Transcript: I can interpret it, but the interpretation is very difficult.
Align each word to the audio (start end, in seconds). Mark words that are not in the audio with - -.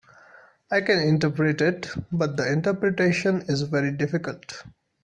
I 0.71 0.81
can 0.81 0.97
interpret 0.99 1.61
it, 1.61 1.89
but 2.11 2.35
the 2.35 2.51
interpretation 2.51 3.43
is 3.47 3.61
very 3.61 3.91
difficult. 3.91 4.63